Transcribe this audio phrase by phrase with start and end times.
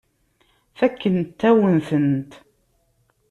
[0.79, 2.31] Fakkent-awen-tent.